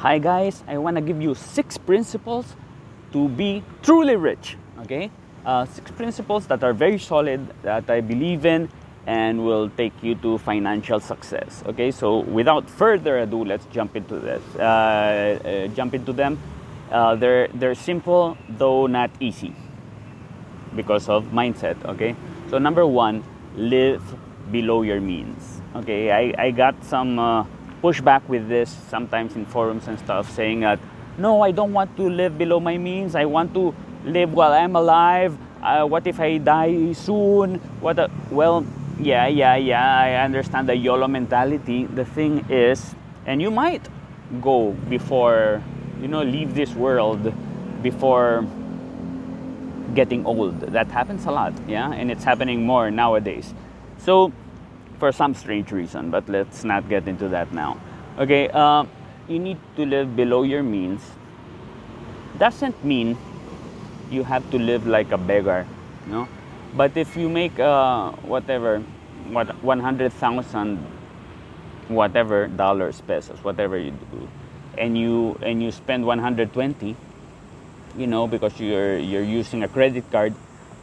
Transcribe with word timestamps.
Hi 0.00 0.16
guys, 0.16 0.64
I 0.66 0.78
want 0.78 0.96
to 0.96 1.02
give 1.02 1.20
you 1.20 1.34
six 1.34 1.76
principles 1.76 2.56
to 3.12 3.28
be 3.28 3.62
truly 3.82 4.16
rich. 4.16 4.56
Okay, 4.80 5.10
uh, 5.44 5.66
six 5.66 5.90
principles 5.90 6.46
that 6.46 6.64
are 6.64 6.72
very 6.72 6.98
solid 6.98 7.46
that 7.60 7.90
I 7.90 8.00
believe 8.00 8.46
in 8.46 8.70
and 9.06 9.44
will 9.44 9.68
take 9.68 9.92
you 10.00 10.14
to 10.24 10.38
financial 10.38 11.00
success. 11.00 11.62
Okay, 11.66 11.90
so 11.90 12.20
without 12.20 12.64
further 12.70 13.18
ado, 13.18 13.44
let's 13.44 13.66
jump 13.66 13.94
into 13.94 14.18
this. 14.18 14.42
Uh, 14.56 14.62
uh, 14.64 15.68
jump 15.76 15.92
into 15.92 16.14
them. 16.14 16.40
Uh, 16.90 17.14
they're 17.16 17.48
they're 17.52 17.74
simple 17.74 18.38
though 18.48 18.86
not 18.86 19.10
easy 19.20 19.54
because 20.74 21.10
of 21.10 21.26
mindset. 21.26 21.76
Okay, 21.84 22.16
so 22.48 22.56
number 22.56 22.86
one, 22.86 23.22
live 23.54 24.00
below 24.50 24.80
your 24.80 25.02
means. 25.02 25.60
Okay, 25.76 26.10
I 26.10 26.32
I 26.48 26.50
got 26.52 26.82
some 26.88 27.18
uh, 27.80 27.86
pushback 27.88 28.26
with 28.28 28.48
this 28.48 28.76
sometimes 28.88 29.36
in 29.36 29.46
forums 29.46 29.88
and 29.88 29.98
stuff 29.98 30.30
saying 30.30 30.60
that 30.60 30.78
no 31.18 31.42
i 31.42 31.50
don't 31.50 31.72
want 31.72 31.94
to 31.96 32.08
live 32.08 32.38
below 32.38 32.60
my 32.60 32.78
means. 32.78 33.14
I 33.14 33.24
want 33.24 33.54
to 33.54 33.74
live 34.04 34.32
while 34.32 34.52
i'm 34.52 34.76
alive. 34.76 35.36
Uh, 35.62 35.84
what 35.84 36.06
if 36.06 36.20
i 36.20 36.38
die 36.38 36.92
soon? 36.92 37.56
What 37.80 37.98
a, 37.98 38.10
well 38.30 38.64
yeah 38.98 39.26
yeah 39.26 39.56
yeah 39.56 39.98
i 39.98 40.14
understand 40.24 40.68
the 40.68 40.76
yolo 40.76 41.08
mentality. 41.08 41.86
The 41.86 42.04
thing 42.04 42.44
is 42.50 42.94
and 43.26 43.42
you 43.42 43.50
might 43.50 43.88
go 44.40 44.72
before 44.88 45.62
you 46.00 46.08
know 46.08 46.22
leave 46.22 46.54
this 46.54 46.74
world 46.74 47.32
before 47.82 48.46
getting 49.94 50.24
old. 50.24 50.60
That 50.60 50.88
happens 50.88 51.26
a 51.26 51.30
lot 51.30 51.52
yeah 51.68 51.92
and 51.92 52.10
it's 52.10 52.24
happening 52.24 52.64
more 52.64 52.90
nowadays. 52.90 53.54
So 53.98 54.32
for 55.00 55.10
some 55.10 55.34
strange 55.34 55.72
reason, 55.72 56.10
but 56.10 56.28
let's 56.28 56.62
not 56.62 56.88
get 56.88 57.08
into 57.08 57.26
that 57.28 57.52
now. 57.52 57.80
Okay, 58.18 58.48
uh, 58.52 58.84
you 59.26 59.38
need 59.38 59.58
to 59.74 59.86
live 59.86 60.14
below 60.14 60.42
your 60.42 60.62
means. 60.62 61.00
Doesn't 62.38 62.84
mean 62.84 63.16
you 64.10 64.22
have 64.22 64.48
to 64.50 64.58
live 64.58 64.86
like 64.86 65.10
a 65.10 65.18
beggar, 65.18 65.66
no. 66.06 66.28
But 66.76 66.96
if 66.96 67.16
you 67.16 67.28
make 67.28 67.58
uh, 67.58 68.12
whatever, 68.22 68.78
what 69.32 69.48
100,000, 69.64 70.78
whatever 71.88 72.46
dollars, 72.46 73.00
pesos, 73.00 73.42
whatever 73.42 73.78
you 73.78 73.90
do, 74.12 74.28
and 74.78 74.96
you 74.96 75.38
and 75.42 75.62
you 75.62 75.72
spend 75.72 76.06
120, 76.06 76.94
you 77.96 78.06
know, 78.06 78.28
because 78.28 78.60
you're 78.60 78.98
you're 78.98 79.24
using 79.24 79.64
a 79.64 79.68
credit 79.68 80.04
card, 80.12 80.34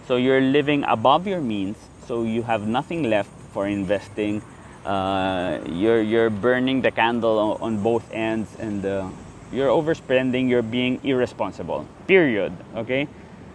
so 0.07 0.17
you're 0.17 0.41
living 0.41 0.83
above 0.83 1.27
your 1.27 1.39
means, 1.39 1.77
so 2.07 2.23
you 2.23 2.43
have 2.43 2.67
nothing 2.67 3.03
left 3.03 3.36
for 3.57 3.65
investing. 3.65 4.39
Uh, 4.85 5.57
you're 5.65 6.03
you're 6.11 6.29
burning 6.29 6.83
the 6.83 6.91
candle 6.91 7.57
on, 7.59 7.81
both 7.81 8.05
ends, 8.13 8.49
and 8.59 8.85
uh, 8.85 9.09
you're 9.51 9.73
overspending. 9.73 10.47
You're 10.47 10.69
being 10.77 11.01
irresponsible. 11.03 11.81
Period. 12.05 12.53
Okay. 12.75 13.07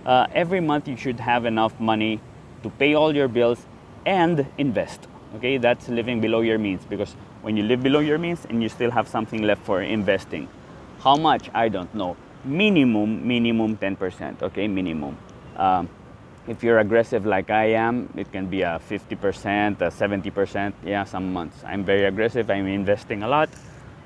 Uh, 0.04 0.26
every 0.34 0.58
month 0.58 0.88
you 0.88 0.96
should 0.96 1.20
have 1.20 1.46
enough 1.46 1.78
money 1.78 2.18
to 2.64 2.68
pay 2.82 2.94
all 2.94 3.14
your 3.14 3.28
bills 3.28 3.60
and 4.04 4.44
invest. 4.58 5.06
Okay, 5.36 5.56
that's 5.56 5.88
living 5.88 6.20
below 6.20 6.40
your 6.40 6.58
means 6.58 6.82
because 6.84 7.14
when 7.42 7.56
you 7.56 7.62
live 7.62 7.80
below 7.80 8.02
your 8.02 8.18
means 8.18 8.44
and 8.50 8.60
you 8.60 8.68
still 8.68 8.90
have 8.90 9.06
something 9.06 9.46
left 9.46 9.62
for 9.62 9.82
investing, 9.82 10.48
how 10.98 11.14
much 11.14 11.48
I 11.54 11.68
don't 11.68 11.94
know. 11.94 12.16
Minimum, 12.44 13.22
minimum 13.22 13.76
10%. 13.76 14.42
Okay, 14.42 14.66
minimum. 14.66 15.16
Um, 15.56 15.88
if 16.48 16.62
you're 16.62 16.78
aggressive 16.78 17.24
like 17.24 17.50
I 17.50 17.72
am, 17.72 18.12
it 18.16 18.32
can 18.32 18.46
be 18.46 18.62
a 18.62 18.80
50%, 18.88 19.80
a 19.80 19.90
70%, 19.90 20.72
yeah, 20.84 21.04
some 21.04 21.32
months. 21.32 21.62
I'm 21.64 21.84
very 21.84 22.04
aggressive, 22.04 22.50
I'm 22.50 22.66
investing 22.66 23.22
a 23.22 23.28
lot 23.28 23.48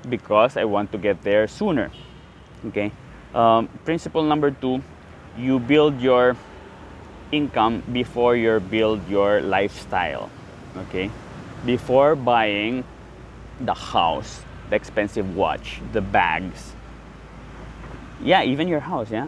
because 0.09 0.57
I 0.57 0.65
want 0.65 0.91
to 0.91 0.97
get 0.97 1.21
there 1.23 1.47
sooner. 1.47 1.91
Okay. 2.67 2.91
Um, 3.33 3.67
principle 3.85 4.23
number 4.23 4.51
two 4.51 4.81
you 5.37 5.59
build 5.59 6.01
your 6.01 6.35
income 7.31 7.83
before 7.91 8.35
you 8.35 8.59
build 8.59 9.07
your 9.07 9.41
lifestyle. 9.41 10.29
Okay. 10.89 11.11
Before 11.65 12.15
buying 12.15 12.83
the 13.61 13.73
house, 13.73 14.41
the 14.69 14.75
expensive 14.75 15.35
watch, 15.35 15.81
the 15.91 16.01
bags, 16.01 16.73
yeah, 18.23 18.43
even 18.43 18.67
your 18.67 18.79
house, 18.79 19.11
yeah. 19.11 19.27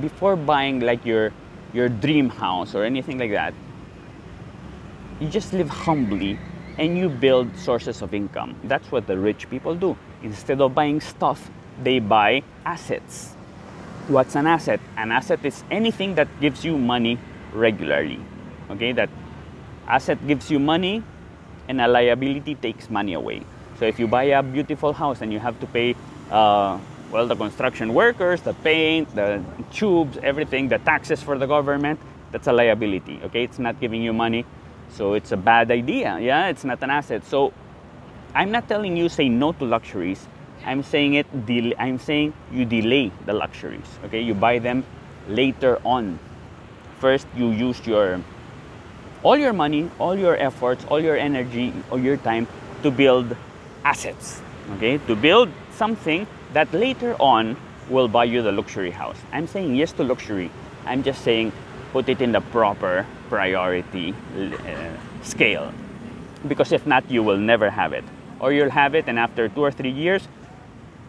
Before 0.00 0.36
buying 0.36 0.80
like 0.80 1.04
your 1.04 1.32
your 1.72 1.88
dream 1.88 2.28
house 2.28 2.74
or 2.74 2.84
anything 2.84 3.18
like 3.18 3.30
that. 3.30 3.54
You 5.20 5.28
just 5.28 5.52
live 5.52 5.68
humbly 5.68 6.38
and 6.78 6.96
you 6.96 7.08
build 7.08 7.56
sources 7.56 8.02
of 8.02 8.14
income. 8.14 8.56
That's 8.64 8.90
what 8.90 9.06
the 9.06 9.18
rich 9.18 9.48
people 9.50 9.74
do. 9.74 9.96
Instead 10.22 10.60
of 10.60 10.74
buying 10.74 11.00
stuff, 11.00 11.50
they 11.82 11.98
buy 11.98 12.42
assets. 12.64 13.34
What's 14.08 14.34
an 14.34 14.46
asset? 14.46 14.80
An 14.96 15.12
asset 15.12 15.44
is 15.44 15.62
anything 15.70 16.14
that 16.14 16.28
gives 16.40 16.64
you 16.64 16.78
money 16.78 17.18
regularly. 17.52 18.20
Okay, 18.70 18.92
that 18.92 19.10
asset 19.86 20.24
gives 20.26 20.50
you 20.50 20.58
money 20.58 21.02
and 21.68 21.80
a 21.80 21.88
liability 21.88 22.54
takes 22.54 22.90
money 22.90 23.14
away. 23.14 23.42
So 23.78 23.84
if 23.84 23.98
you 23.98 24.08
buy 24.08 24.24
a 24.24 24.42
beautiful 24.42 24.92
house 24.92 25.20
and 25.20 25.32
you 25.32 25.38
have 25.38 25.58
to 25.60 25.66
pay 25.66 25.94
uh, 26.30 26.78
well, 27.10 27.26
the 27.26 27.36
construction 27.36 27.92
workers, 27.92 28.40
the 28.42 28.54
paint, 28.54 29.12
the 29.14 29.42
tubes, 29.72 30.18
everything, 30.22 30.68
the 30.68 30.78
taxes 30.78 31.22
for 31.22 31.38
the 31.38 31.46
government, 31.46 31.98
that's 32.30 32.46
a 32.46 32.52
liability, 32.52 33.20
okay? 33.24 33.42
It's 33.42 33.58
not 33.58 33.80
giving 33.80 34.02
you 34.02 34.12
money. 34.12 34.44
So 34.90 35.14
it's 35.14 35.32
a 35.32 35.36
bad 35.36 35.70
idea, 35.70 36.18
yeah? 36.20 36.48
It's 36.48 36.64
not 36.64 36.82
an 36.82 36.90
asset. 36.90 37.24
So 37.24 37.52
I'm 38.34 38.50
not 38.50 38.68
telling 38.68 38.96
you 38.96 39.08
say 39.08 39.28
no 39.28 39.52
to 39.52 39.64
luxuries. 39.64 40.26
I'm 40.64 40.82
saying 40.82 41.14
it 41.14 41.26
I'm 41.78 41.98
saying 41.98 42.34
you 42.52 42.64
delay 42.64 43.10
the 43.26 43.32
luxuries, 43.32 43.86
okay? 44.04 44.20
You 44.20 44.34
buy 44.34 44.58
them 44.58 44.84
later 45.28 45.80
on. 45.84 46.18
First 46.98 47.26
you 47.34 47.50
use 47.50 47.84
your 47.86 48.20
all 49.22 49.36
your 49.36 49.52
money, 49.52 49.90
all 49.98 50.16
your 50.16 50.36
efforts, 50.36 50.84
all 50.88 51.00
your 51.00 51.16
energy, 51.16 51.72
all 51.90 51.98
your 51.98 52.16
time 52.16 52.46
to 52.82 52.90
build 52.90 53.36
assets, 53.84 54.40
okay? 54.76 54.98
To 54.98 55.16
build 55.16 55.50
something 55.80 56.26
that 56.52 56.68
later 56.74 57.12
on 57.18 57.56
will 57.88 58.08
buy 58.16 58.24
you 58.32 58.42
the 58.42 58.52
luxury 58.60 58.92
house. 59.02 59.20
I'm 59.32 59.46
saying 59.54 59.70
yes 59.80 59.92
to 59.98 60.02
luxury. 60.04 60.50
I'm 60.84 61.02
just 61.02 61.20
saying 61.28 61.52
put 61.94 62.08
it 62.08 62.20
in 62.20 62.32
the 62.32 62.42
proper 62.56 63.06
priority 63.30 64.14
uh, 64.36 64.92
scale. 65.22 65.72
Because 66.46 66.72
if 66.78 66.86
not, 66.86 67.02
you 67.10 67.22
will 67.22 67.42
never 67.52 67.68
have 67.70 67.92
it. 68.00 68.04
Or 68.40 68.52
you'll 68.52 68.76
have 68.82 68.94
it, 68.94 69.08
and 69.08 69.18
after 69.18 69.48
two 69.48 69.62
or 69.68 69.72
three 69.72 69.94
years, 70.04 70.28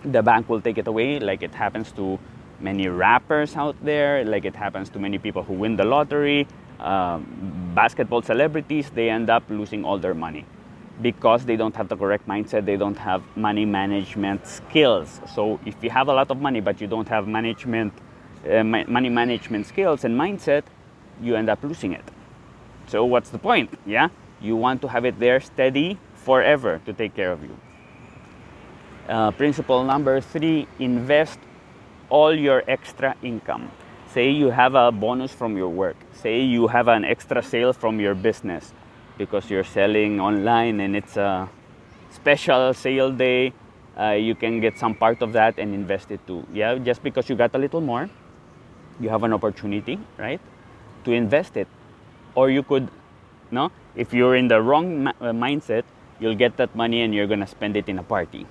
the 0.04 0.22
bank 0.24 0.50
will 0.50 0.62
take 0.62 0.78
it 0.78 0.88
away, 0.88 1.20
like 1.20 1.44
it 1.44 1.54
happens 1.54 1.92
to 2.00 2.18
many 2.60 2.88
rappers 2.88 3.56
out 3.56 3.76
there, 3.84 4.24
like 4.26 4.46
it 4.46 4.56
happens 4.56 4.90
to 4.94 5.00
many 5.00 5.18
people 5.18 5.44
who 5.44 5.54
win 5.54 5.76
the 5.76 5.88
lottery, 5.96 6.48
um, 6.80 7.22
basketball 7.76 8.22
celebrities, 8.22 8.90
they 8.90 9.10
end 9.10 9.30
up 9.30 9.44
losing 9.50 9.86
all 9.86 10.00
their 10.00 10.14
money 10.14 10.46
because 11.02 11.46
they 11.46 11.56
don't 11.56 11.76
have 11.76 11.90
the 11.90 11.98
correct 11.98 12.28
mindset, 12.28 12.66
they 12.66 12.78
don't 12.78 12.98
have 12.98 13.24
money 13.36 13.66
management 13.66 14.46
skills. 14.46 15.22
So 15.34 15.60
if 15.66 15.76
you 15.84 15.90
have 15.90 16.08
a 16.08 16.14
lot 16.14 16.30
of 16.32 16.40
money 16.40 16.62
but 16.62 16.80
you 16.82 16.88
don't 16.88 17.08
have 17.08 17.28
management 17.28 17.94
uh, 18.50 18.64
money 18.64 19.10
management 19.10 19.68
skills 19.68 20.04
and 20.04 20.20
mindset, 20.20 20.64
you 21.22 21.36
end 21.36 21.50
up 21.50 21.64
losing 21.64 21.94
it. 21.94 22.04
So 22.88 23.06
what's 23.06 23.30
the 23.30 23.38
point? 23.38 23.70
Yeah? 23.86 24.10
You 24.42 24.56
want 24.56 24.82
to 24.82 24.88
have 24.88 25.06
it 25.06 25.20
there 25.20 25.40
steady 25.40 25.98
forever 26.16 26.82
to 26.86 26.94
take 26.94 27.16
care 27.16 27.32
of 27.32 27.44
you. 27.44 27.56
Uh, 29.08 29.32
principle 29.32 29.84
number 29.84 30.22
3, 30.22 30.68
invest 30.80 31.40
all 32.10 32.34
your 32.34 32.64
extra 32.68 33.16
income. 33.22 33.72
Say 34.14 34.32
you 34.32 34.50
have 34.50 34.76
a 34.76 34.92
bonus 34.92 35.32
from 35.32 35.56
your 35.56 35.70
work. 35.70 35.96
Say 36.14 36.42
you 36.42 36.68
have 36.68 36.88
an 36.88 37.06
extra 37.06 37.42
sale 37.42 37.74
from 37.74 38.00
your 38.00 38.16
business 38.16 38.74
because 39.18 39.50
you're 39.50 39.64
selling 39.64 40.20
online 40.20 40.80
and 40.80 40.96
it's 40.96 41.18
a 41.18 41.50
special 42.12 42.74
sale 42.74 43.12
day 43.12 43.54
uh, 43.98 44.12
you 44.12 44.36
can 44.36 44.60
get 44.60 44.78
some 44.78 44.96
part 44.96 45.22
of 45.22 45.34
that 45.34 45.58
and 45.60 45.74
invest 45.74 46.12
it 46.12 46.26
too. 46.26 46.46
Yeah 46.54 46.78
just 46.78 47.04
because 47.04 47.30
you 47.30 47.36
got 47.36 47.54
a 47.56 47.58
little 47.58 47.82
more 47.82 48.10
you 49.00 49.10
have 49.10 49.24
an 49.24 49.34
opportunity 49.34 50.00
right 50.18 50.42
to 51.04 51.12
invest 51.12 51.58
it. 51.58 51.68
Or 52.36 52.50
you 52.50 52.64
could 52.64 52.90
no 53.52 53.72
if 53.96 54.14
you're 54.14 54.36
in 54.36 54.48
the 54.48 54.62
wrong 54.62 55.04
ma- 55.04 55.14
uh, 55.20 55.32
mindset 55.32 55.84
you'll 56.20 56.36
get 56.36 56.58
that 56.58 56.76
money 56.76 57.02
and 57.02 57.14
you're 57.14 57.28
going 57.28 57.40
to 57.40 57.48
spend 57.48 57.76
it 57.76 57.90
in 57.90 58.00
a 58.00 58.04
party. 58.04 58.46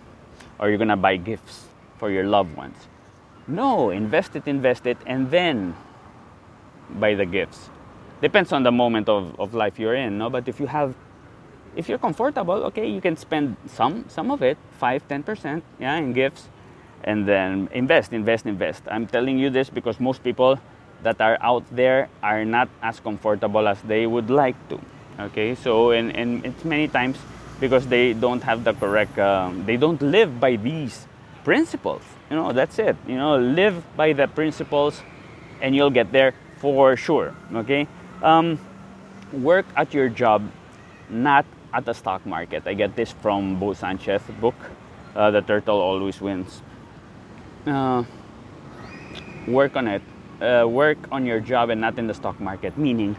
Or 0.59 0.69
you're 0.69 0.79
going 0.79 0.89
to 0.89 0.97
buy 0.97 1.17
gifts 1.17 1.67
for 1.99 2.11
your 2.11 2.25
loved 2.25 2.57
ones. 2.57 2.77
No 3.47 3.91
invest 3.91 4.37
it 4.37 4.47
invest 4.47 4.87
it 4.87 4.99
and 5.07 5.31
then 5.31 5.75
buy 6.91 7.15
the 7.15 7.25
gifts 7.25 7.71
depends 8.21 8.53
on 8.53 8.63
the 8.63 8.73
moment 8.73 9.09
of, 9.09 9.39
of 9.39 9.55
life 9.55 9.79
you're 9.79 9.95
in 9.95 10.19
no 10.19 10.31
but 10.31 10.49
if 10.49 10.61
you 10.61 10.67
have 10.67 10.95
if 11.77 11.89
you're 11.89 11.99
comfortable 11.99 12.65
okay 12.65 12.89
you 12.89 13.01
can 13.01 13.17
spend 13.17 13.57
some 13.67 14.05
some 14.09 14.31
of 14.31 14.43
it 14.43 14.59
5 14.79 15.09
10% 15.09 15.63
yeah 15.79 15.97
in 15.97 16.13
gifts 16.13 16.49
and 17.05 17.27
then 17.27 17.69
invest 17.73 18.13
invest 18.13 18.47
invest 18.47 18.83
i'm 18.91 19.07
telling 19.07 19.39
you 19.39 19.51
this 19.51 19.71
because 19.71 20.01
most 20.01 20.23
people 20.23 20.59
that 21.03 21.21
are 21.21 21.39
out 21.41 21.65
there 21.71 22.09
are 22.23 22.45
not 22.45 22.69
as 22.83 23.01
comfortable 23.01 23.67
as 23.67 23.81
they 23.83 24.07
would 24.07 24.29
like 24.29 24.57
to 24.69 24.81
okay 25.19 25.55
so 25.55 25.93
and, 25.93 26.15
and 26.15 26.45
it's 26.45 26.65
many 26.65 26.89
times 26.89 27.17
because 27.61 27.87
they 27.87 28.13
don't 28.13 28.43
have 28.43 28.65
the 28.65 28.73
correct 28.75 29.19
um, 29.19 29.65
they 29.67 29.77
don't 29.77 30.01
live 30.03 30.41
by 30.41 30.57
these 30.57 31.07
principles. 31.45 32.03
You 32.31 32.37
know, 32.37 32.53
that's 32.53 32.79
it. 32.79 32.97
You 33.07 33.17
know, 33.17 33.37
live 33.39 33.85
by 33.97 34.13
the 34.13 34.29
principles 34.29 35.03
and 35.61 35.75
you'll 35.75 35.91
get 35.91 36.13
there 36.13 36.35
for 36.59 36.97
sure. 36.97 37.35
Okay? 37.55 37.87
Um, 38.23 38.59
work 39.33 39.67
at 39.77 39.95
your 39.95 40.09
job, 40.09 40.51
not 41.09 41.47
at 41.73 41.85
the 41.85 41.95
stock 41.95 42.25
market. 42.27 42.65
I 42.67 42.75
get 42.75 42.97
this 42.97 43.13
from 43.13 43.59
Bo 43.59 43.73
Sanchez 43.73 44.23
book, 44.41 44.55
uh, 45.15 45.31
The 45.31 45.41
Turtle 45.41 45.81
Always 45.81 46.21
Wins. 46.21 46.63
Uh, 47.67 48.05
work 49.47 49.77
on 49.77 49.89
it. 49.89 50.03
Uh, 50.41 50.67
work 50.67 50.99
on 51.13 51.27
your 51.27 51.41
job 51.41 51.71
and 51.71 51.81
not 51.81 51.99
in 51.99 52.07
the 52.07 52.15
stock 52.15 52.41
market. 52.41 52.77
Meaning, 52.77 53.17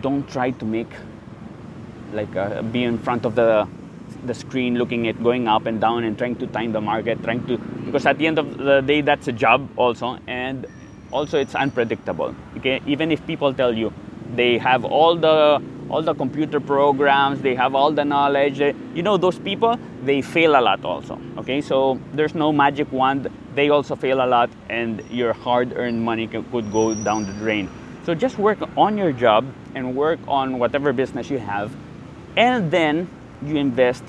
don't 0.00 0.28
try 0.28 0.50
to 0.50 0.64
make 0.64 0.90
like 2.12 2.34
uh, 2.36 2.62
be 2.62 2.84
in 2.84 2.98
front 2.98 3.24
of 3.24 3.34
the 3.34 3.66
the 4.24 4.34
screen 4.34 4.76
looking 4.76 5.08
at 5.08 5.22
going 5.22 5.48
up 5.48 5.66
and 5.66 5.80
down 5.80 6.04
and 6.04 6.16
trying 6.16 6.36
to 6.36 6.46
time 6.46 6.72
the 6.72 6.80
market 6.80 7.20
trying 7.22 7.44
to 7.46 7.58
because 7.84 8.06
at 8.06 8.16
the 8.18 8.26
end 8.26 8.38
of 8.38 8.56
the 8.58 8.80
day 8.80 9.00
that's 9.00 9.28
a 9.28 9.32
job 9.32 9.68
also 9.76 10.18
and 10.26 10.66
also 11.10 11.38
it's 11.38 11.54
unpredictable 11.54 12.34
okay 12.56 12.80
even 12.86 13.10
if 13.10 13.24
people 13.26 13.52
tell 13.52 13.72
you 13.76 13.92
they 14.34 14.58
have 14.58 14.84
all 14.84 15.16
the 15.16 15.62
all 15.88 16.02
the 16.02 16.14
computer 16.14 16.58
programs 16.58 17.40
they 17.40 17.54
have 17.54 17.74
all 17.74 17.92
the 17.92 18.04
knowledge. 18.04 18.58
You 18.58 19.02
know 19.02 19.16
those 19.16 19.38
people 19.38 19.78
they 20.04 20.20
fail 20.22 20.58
a 20.58 20.60
lot 20.60 20.84
also 20.84 21.20
okay? 21.38 21.60
So 21.60 22.00
there's 22.12 22.34
no 22.34 22.52
magic 22.52 22.90
wand. 22.90 23.30
They 23.54 23.70
also 23.70 23.94
fail 23.96 24.24
a 24.24 24.26
lot 24.26 24.50
and 24.68 25.02
your 25.10 25.32
hard 25.32 25.72
earned 25.76 26.02
money 26.02 26.26
could 26.26 26.72
go 26.72 26.94
down 26.94 27.26
the 27.26 27.32
drain. 27.34 27.70
So 28.04 28.14
just 28.14 28.38
work 28.38 28.58
on 28.76 28.98
your 28.98 29.12
job 29.12 29.44
and 29.74 29.94
work 29.96 30.18
on 30.28 30.58
whatever 30.58 30.92
business 30.92 31.30
you 31.30 31.38
have 31.38 31.74
and 32.36 32.70
then 32.70 33.08
you 33.42 33.56
invest 33.56 34.04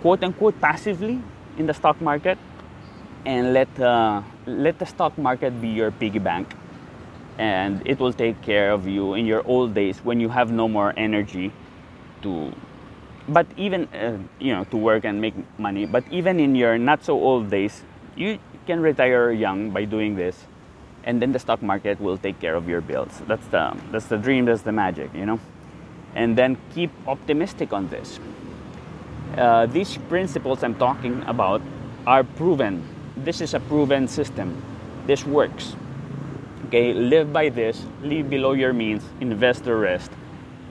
quote 0.00 0.22
unquote 0.22 0.58
passively 0.60 1.20
in 1.58 1.66
the 1.66 1.74
stock 1.74 2.00
market 2.00 2.38
and 3.26 3.52
let 3.52 3.68
uh, 3.80 4.22
let 4.46 4.78
the 4.78 4.86
stock 4.86 5.16
market 5.18 5.60
be 5.60 5.68
your 5.68 5.90
piggy 5.90 6.18
bank 6.18 6.54
and 7.40 7.82
it 7.86 7.98
will 7.98 8.12
take 8.12 8.40
care 8.42 8.70
of 8.70 8.86
you 8.86 9.14
in 9.14 9.24
your 9.24 9.42
old 9.46 9.74
days 9.74 9.98
when 10.04 10.20
you 10.20 10.28
have 10.28 10.52
no 10.52 10.68
more 10.68 10.92
energy 10.96 11.50
to 12.22 12.52
but 13.28 13.46
even 13.56 13.88
uh, 13.94 14.18
you 14.38 14.52
know 14.54 14.64
to 14.64 14.76
work 14.76 15.04
and 15.04 15.20
make 15.20 15.34
money 15.58 15.86
but 15.86 16.04
even 16.10 16.38
in 16.38 16.54
your 16.54 16.76
not 16.76 17.02
so 17.02 17.18
old 17.18 17.50
days 17.50 17.82
you 18.16 18.38
can 18.66 18.80
retire 18.80 19.32
young 19.32 19.70
by 19.70 19.84
doing 19.84 20.16
this 20.16 20.44
and 21.04 21.22
then 21.22 21.32
the 21.32 21.38
stock 21.38 21.62
market 21.62 21.98
will 22.00 22.18
take 22.18 22.38
care 22.40 22.54
of 22.54 22.68
your 22.68 22.82
bills 22.82 23.22
that's 23.26 23.46
the 23.48 23.64
that's 23.90 24.06
the 24.06 24.18
dream 24.18 24.44
that's 24.44 24.62
the 24.62 24.72
magic 24.72 25.08
you 25.14 25.24
know 25.24 25.40
and 26.14 26.36
then 26.36 26.56
keep 26.74 26.90
optimistic 27.06 27.72
on 27.72 27.88
this. 27.88 28.18
Uh, 29.36 29.66
these 29.66 29.96
principles 30.08 30.62
I'm 30.62 30.74
talking 30.74 31.22
about 31.26 31.62
are 32.06 32.24
proven. 32.24 32.82
This 33.16 33.40
is 33.40 33.54
a 33.54 33.60
proven 33.60 34.08
system. 34.08 34.62
This 35.06 35.24
works. 35.24 35.76
Okay, 36.66 36.92
live 36.92 37.32
by 37.32 37.48
this, 37.48 37.84
live 38.02 38.30
below 38.30 38.52
your 38.52 38.72
means, 38.72 39.02
invest 39.20 39.64
the 39.64 39.74
rest, 39.74 40.10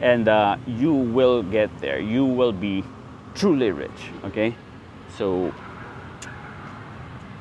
and 0.02 0.28
uh, 0.28 0.58
you 0.68 0.94
will 0.94 1.44
get 1.44 1.70
there. 1.82 2.00
You 2.00 2.26
will 2.26 2.54
be 2.54 2.84
truly 3.36 3.72
rich. 3.72 4.12
Okay, 4.24 4.56
so 5.18 5.54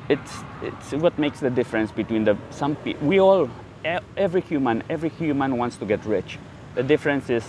it's 0.09 0.33
it's 0.61 0.91
what 0.93 1.17
makes 1.17 1.39
the 1.39 1.49
difference 1.49 1.91
between 1.91 2.23
the 2.23 2.37
some 2.49 2.75
people. 2.75 3.07
We 3.07 3.19
all, 3.19 3.49
every 4.17 4.41
human, 4.41 4.83
every 4.89 5.09
human 5.09 5.57
wants 5.57 5.77
to 5.77 5.85
get 5.85 6.03
rich. 6.05 6.39
The 6.75 6.83
difference 6.83 7.29
is 7.29 7.43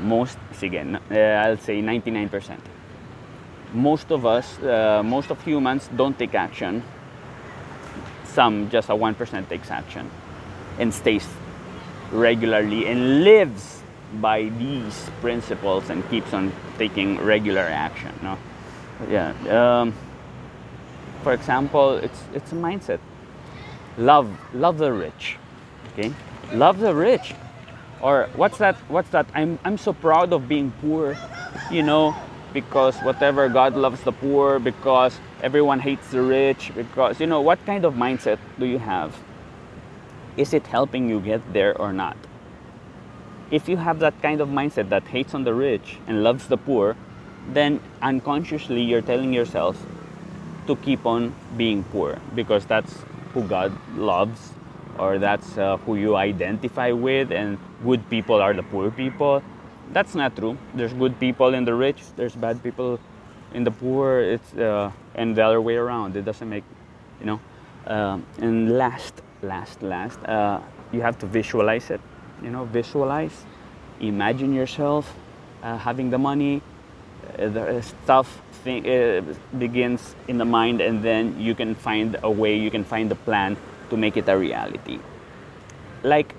most 0.00 0.38
sige 0.52 0.80
uh, 0.80 1.16
i'll 1.44 1.56
say 1.56 1.80
99% 1.80 2.58
most 3.72 4.10
of 4.10 4.26
us 4.26 4.58
uh, 4.62 5.02
most 5.04 5.30
of 5.30 5.42
humans 5.42 5.88
don't 5.96 6.18
take 6.18 6.34
action 6.34 6.82
some 8.36 8.68
just 8.70 8.90
a 8.90 8.92
1% 8.92 9.48
takes 9.48 9.70
action 9.70 10.10
and 10.78 10.92
stays 10.92 11.26
regularly 12.12 12.86
and 12.86 13.24
lives 13.24 13.82
by 14.20 14.38
these 14.60 14.96
principles 15.20 15.90
and 15.90 16.08
keeps 16.10 16.32
on 16.38 16.52
taking 16.78 17.18
regular 17.34 17.66
action 17.86 18.12
no? 18.22 18.38
Yeah 19.08 19.32
um, 19.58 19.94
for 21.24 21.32
example 21.32 21.96
it's 22.06 22.20
it's 22.34 22.52
a 22.52 22.58
mindset. 22.68 23.00
Love 23.98 24.28
love 24.54 24.76
the 24.78 24.92
rich 24.92 25.36
okay? 25.88 26.12
Love 26.52 26.78
the 26.78 26.94
rich. 26.94 27.34
Or 28.00 28.28
what's 28.36 28.58
that 28.58 28.76
what's 28.88 29.10
that? 29.16 29.26
I'm 29.34 29.58
i'm 29.64 29.78
so 29.78 29.92
proud 29.92 30.32
of 30.36 30.46
being 30.46 30.70
poor 30.82 31.16
you 31.70 31.82
know 31.82 32.14
because 32.52 32.96
whatever 33.08 33.48
god 33.48 33.74
loves 33.74 34.00
the 34.08 34.12
poor 34.12 34.58
because 34.70 35.18
everyone 35.46 35.78
hates 35.78 36.10
the 36.10 36.20
rich 36.20 36.72
because 36.74 37.20
you 37.20 37.26
know 37.32 37.40
what 37.40 37.64
kind 37.64 37.84
of 37.84 37.94
mindset 37.94 38.38
do 38.58 38.66
you 38.66 38.78
have? 38.78 39.16
Is 40.36 40.52
it 40.52 40.66
helping 40.66 41.08
you 41.08 41.20
get 41.20 41.40
there 41.52 41.72
or 41.80 41.92
not? 41.92 42.16
If 43.52 43.68
you 43.68 43.76
have 43.76 44.00
that 44.00 44.20
kind 44.22 44.40
of 44.40 44.48
mindset 44.48 44.88
that 44.88 45.04
hates 45.04 45.34
on 45.34 45.44
the 45.44 45.54
rich 45.54 45.98
and 46.08 46.24
loves 46.24 46.48
the 46.48 46.56
poor 46.56 46.96
then 47.58 47.78
unconsciously 48.02 48.82
you're 48.82 49.06
telling 49.12 49.32
yourself 49.32 49.86
to 50.66 50.74
keep 50.86 51.06
on 51.06 51.32
being 51.56 51.84
poor 51.92 52.18
because 52.34 52.66
that's 52.66 53.04
who 53.32 53.42
god 53.42 53.70
loves 53.94 54.52
or 54.98 55.20
that's 55.20 55.56
uh, 55.56 55.76
who 55.86 55.94
you 55.94 56.16
identify 56.16 56.90
with 56.90 57.30
and 57.30 57.56
good 57.84 58.02
people 58.10 58.42
are 58.42 58.52
the 58.52 58.64
poor 58.64 58.90
people. 58.90 59.44
That's 59.92 60.16
not 60.16 60.34
true. 60.34 60.58
There's 60.74 60.92
good 60.94 61.20
people 61.20 61.54
in 61.54 61.64
the 61.64 61.74
rich 61.74 62.02
there's 62.16 62.34
bad 62.34 62.64
people 62.64 62.98
in 63.56 63.64
the 63.64 63.70
poor 63.70 64.20
it's 64.20 64.52
uh, 64.54 64.90
and 65.14 65.34
the 65.36 65.42
other 65.42 65.60
way 65.60 65.76
around 65.76 66.16
it 66.16 66.24
doesn't 66.24 66.48
make 66.48 66.64
you 67.20 67.26
know 67.26 67.40
um, 67.86 68.24
and 68.38 68.76
last 68.78 69.14
last 69.42 69.82
last 69.82 70.18
uh, 70.26 70.60
you 70.92 71.00
have 71.00 71.18
to 71.18 71.26
visualize 71.26 71.90
it 71.90 72.00
you 72.42 72.50
know 72.50 72.64
visualize 72.64 73.44
imagine 74.00 74.52
yourself 74.52 75.14
uh, 75.62 75.76
having 75.78 76.10
the 76.10 76.18
money 76.18 76.62
uh, 77.38 77.48
the 77.48 77.82
stuff 77.82 78.40
thing, 78.62 78.82
uh, 78.88 79.22
begins 79.58 80.14
in 80.28 80.38
the 80.38 80.44
mind 80.44 80.80
and 80.80 81.02
then 81.02 81.38
you 81.40 81.54
can 81.54 81.74
find 81.74 82.16
a 82.22 82.30
way 82.30 82.56
you 82.56 82.70
can 82.70 82.84
find 82.84 83.10
the 83.10 83.20
plan 83.28 83.56
to 83.90 83.96
make 83.96 84.16
it 84.16 84.28
a 84.28 84.36
reality. 84.36 84.98
Like 86.02 86.34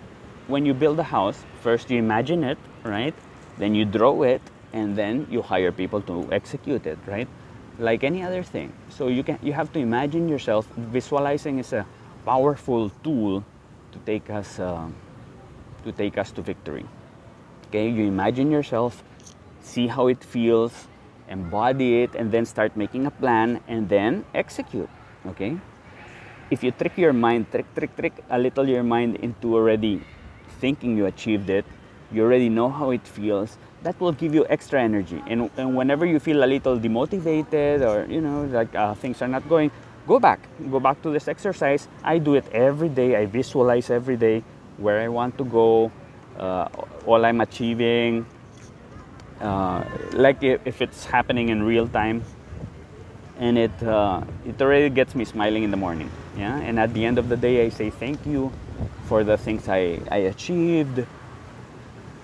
when 0.47 0.65
you 0.65 0.73
build 0.73 0.99
a 0.99 1.03
house, 1.03 1.39
first 1.61 1.89
you 1.89 1.97
imagine 1.97 2.43
it, 2.43 2.57
right? 2.83 3.13
Then 3.57 3.75
you 3.75 3.85
draw 3.85 4.23
it, 4.23 4.41
and 4.73 4.95
then 4.95 5.27
you 5.29 5.41
hire 5.41 5.71
people 5.71 6.01
to 6.01 6.27
execute 6.31 6.85
it, 6.85 6.97
right? 7.07 7.27
Like 7.79 8.03
any 8.03 8.23
other 8.23 8.43
thing. 8.43 8.73
So 8.89 9.07
you 9.07 9.23
can 9.23 9.39
you 9.41 9.53
have 9.53 9.71
to 9.73 9.79
imagine 9.79 10.27
yourself. 10.27 10.67
Visualizing 10.75 11.59
is 11.59 11.73
a 11.73 11.85
powerful 12.25 12.89
tool 13.03 13.43
to 13.91 13.97
take 14.05 14.29
us 14.29 14.59
uh, 14.59 14.87
to 15.83 15.91
take 15.91 16.17
us 16.17 16.31
to 16.31 16.41
victory. 16.41 16.85
Okay, 17.67 17.89
you 17.89 18.07
imagine 18.07 18.51
yourself, 18.51 19.03
see 19.61 19.87
how 19.87 20.07
it 20.07 20.23
feels, 20.23 20.87
embody 21.29 22.03
it, 22.03 22.15
and 22.15 22.31
then 22.31 22.45
start 22.45 22.75
making 22.75 23.05
a 23.05 23.11
plan, 23.11 23.59
and 23.67 23.89
then 23.89 24.23
execute. 24.33 24.89
Okay, 25.27 25.59
if 26.49 26.63
you 26.63 26.71
trick 26.71 26.97
your 26.97 27.13
mind, 27.13 27.51
trick, 27.51 27.67
trick, 27.75 27.95
trick 27.95 28.13
a 28.29 28.39
little 28.39 28.67
your 28.67 28.83
mind 28.83 29.17
into 29.17 29.55
already 29.55 30.01
thinking 30.59 30.97
you 30.97 31.05
achieved 31.05 31.49
it, 31.49 31.65
you 32.11 32.23
already 32.23 32.49
know 32.49 32.69
how 32.69 32.91
it 32.91 33.05
feels, 33.07 33.57
that 33.83 33.99
will 33.99 34.11
give 34.11 34.33
you 34.33 34.45
extra 34.49 34.81
energy. 34.81 35.21
And, 35.27 35.49
and 35.57 35.75
whenever 35.75 36.05
you 36.05 36.19
feel 36.19 36.43
a 36.43 36.45
little 36.45 36.79
demotivated 36.79 37.81
or, 37.81 38.11
you 38.11 38.21
know, 38.21 38.45
like 38.45 38.73
uh, 38.75 38.93
things 38.95 39.21
are 39.21 39.27
not 39.27 39.47
going, 39.47 39.71
go 40.07 40.19
back. 40.19 40.39
Go 40.71 40.79
back 40.79 41.01
to 41.03 41.11
this 41.11 41.27
exercise. 41.27 41.87
I 42.03 42.17
do 42.17 42.35
it 42.35 42.45
every 42.51 42.89
day. 42.89 43.15
I 43.15 43.25
visualize 43.25 43.89
every 43.89 44.17
day 44.17 44.43
where 44.77 45.01
I 45.01 45.07
want 45.07 45.37
to 45.37 45.43
go, 45.43 45.91
uh, 46.37 46.67
all 47.05 47.25
I'm 47.25 47.41
achieving. 47.41 48.25
Uh, 49.39 49.83
like 50.13 50.41
if 50.41 50.81
it's 50.81 51.05
happening 51.05 51.49
in 51.49 51.61
real 51.61 51.87
time, 51.87 52.23
and 53.37 53.55
it 53.55 53.83
uh, 53.83 54.21
it 54.47 54.59
already 54.59 54.89
gets 54.89 55.13
me 55.13 55.25
smiling 55.25 55.61
in 55.61 55.69
the 55.69 55.77
morning. 55.77 56.09
Yeah, 56.35 56.57
and 56.57 56.79
at 56.79 56.91
the 56.93 57.05
end 57.05 57.19
of 57.19 57.29
the 57.29 57.37
day, 57.37 57.63
I 57.63 57.69
say 57.69 57.91
thank 57.91 58.25
you 58.25 58.51
for 59.05 59.23
the 59.23 59.37
things 59.37 59.69
I, 59.69 59.99
I 60.09 60.17
achieved. 60.33 61.05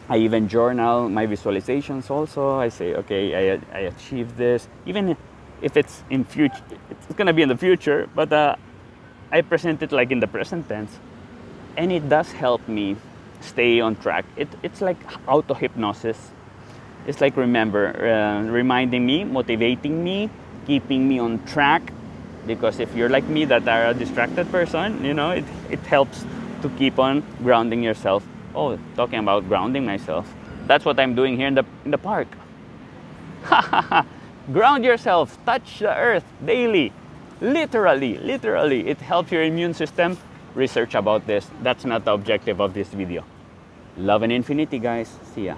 I 0.09 0.17
even 0.17 0.47
journal 0.47 1.09
my 1.09 1.25
visualizations 1.25 2.09
also. 2.09 2.59
I 2.59 2.69
say, 2.69 2.93
okay, 2.95 3.53
I, 3.53 3.59
I 3.73 3.79
achieved 3.81 4.37
this. 4.37 4.67
Even 4.85 5.15
if 5.61 5.77
it's 5.77 6.03
in 6.09 6.23
future, 6.23 6.63
it's 6.89 7.15
gonna 7.15 7.33
be 7.33 7.41
in 7.41 7.49
the 7.49 7.57
future, 7.57 8.09
but 8.13 8.31
uh, 8.31 8.55
I 9.31 9.41
present 9.41 9.81
it 9.81 9.91
like 9.91 10.11
in 10.11 10.19
the 10.19 10.27
present 10.27 10.67
tense, 10.67 10.99
and 11.77 11.91
it 11.91 12.09
does 12.09 12.31
help 12.31 12.67
me 12.67 12.97
stay 13.41 13.79
on 13.79 13.95
track. 13.95 14.25
It, 14.35 14.49
it's 14.61 14.81
like 14.81 14.97
auto 15.27 15.53
hypnosis. 15.53 16.31
It's 17.07 17.21
like 17.21 17.35
remember, 17.37 17.87
uh, 17.87 18.43
reminding 18.49 19.05
me, 19.05 19.23
motivating 19.23 20.03
me, 20.03 20.29
keeping 20.65 21.07
me 21.07 21.19
on 21.19 21.43
track 21.45 21.91
because 22.45 22.79
if 22.79 22.93
you're 22.95 23.09
like 23.09 23.27
me 23.27 23.45
that 23.45 23.67
are 23.67 23.87
a 23.87 23.93
distracted 23.93 24.49
person 24.51 25.03
you 25.03 25.13
know 25.13 25.31
it, 25.31 25.45
it 25.69 25.79
helps 25.81 26.25
to 26.61 26.69
keep 26.77 26.99
on 26.99 27.23
grounding 27.41 27.83
yourself 27.83 28.23
oh 28.55 28.77
talking 28.95 29.19
about 29.19 29.47
grounding 29.47 29.85
myself 29.85 30.33
that's 30.67 30.85
what 30.85 30.99
i'm 30.99 31.15
doing 31.15 31.35
here 31.35 31.47
in 31.47 31.55
the 31.55 31.65
in 31.85 31.91
the 31.91 31.97
park 31.97 32.27
Ground 34.51 34.83
yourself, 34.83 35.37
touch 35.45 35.79
the 35.79 35.95
earth 35.95 36.25
daily. 36.45 36.91
Literally, 37.39 38.17
literally, 38.17 38.87
it 38.87 38.99
helps 38.99 39.31
your 39.31 39.43
immune 39.43 39.73
system. 39.73 40.17
Research 40.53 40.95
about 40.95 41.25
this. 41.27 41.47
That's 41.61 41.85
not 41.85 42.05
the 42.05 42.11
objective 42.11 42.59
of 42.59 42.73
this 42.73 42.89
video. 42.89 43.23
Love 43.97 44.23
and 44.23 44.31
infinity, 44.31 44.79
guys. 44.79 45.09
See 45.33 45.45
ya. 45.45 45.55